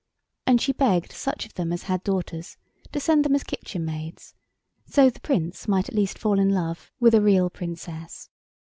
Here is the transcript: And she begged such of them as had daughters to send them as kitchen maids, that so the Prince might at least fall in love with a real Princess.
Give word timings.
And 0.47 0.59
she 0.59 0.73
begged 0.73 1.11
such 1.11 1.45
of 1.45 1.53
them 1.53 1.71
as 1.71 1.83
had 1.83 2.03
daughters 2.03 2.57
to 2.91 2.99
send 2.99 3.23
them 3.23 3.35
as 3.35 3.43
kitchen 3.43 3.85
maids, 3.85 4.33
that 4.87 4.93
so 4.95 5.09
the 5.11 5.19
Prince 5.21 5.67
might 5.67 5.87
at 5.89 5.93
least 5.95 6.17
fall 6.17 6.39
in 6.39 6.49
love 6.49 6.91
with 6.99 7.13
a 7.13 7.21
real 7.21 7.51
Princess. 7.51 8.27